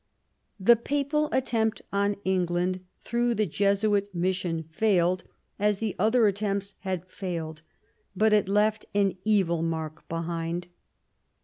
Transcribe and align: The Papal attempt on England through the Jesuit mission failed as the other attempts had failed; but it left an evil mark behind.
The 0.59 0.75
Papal 0.77 1.29
attempt 1.31 1.83
on 1.93 2.15
England 2.25 2.79
through 3.01 3.35
the 3.35 3.45
Jesuit 3.45 4.15
mission 4.15 4.63
failed 4.63 5.23
as 5.59 5.77
the 5.77 5.95
other 5.99 6.25
attempts 6.25 6.73
had 6.79 7.05
failed; 7.07 7.61
but 8.15 8.33
it 8.33 8.49
left 8.49 8.87
an 8.95 9.15
evil 9.25 9.61
mark 9.61 10.09
behind. 10.09 10.69